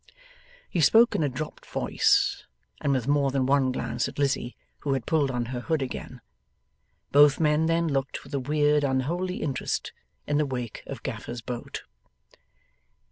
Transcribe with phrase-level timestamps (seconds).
[0.67, 2.47] He spoke in a dropped voice,
[2.81, 6.21] and with more than one glance at Lizzie who had pulled on her hood again.
[7.11, 9.93] Both men then looked with a weird unholy interest
[10.25, 11.83] in the wake of Gaffer's boat.